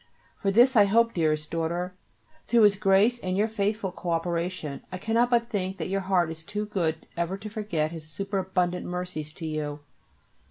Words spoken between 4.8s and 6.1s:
I cannot but think that your